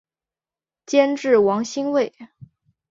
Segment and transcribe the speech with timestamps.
[0.87, 2.11] 监制王心慰。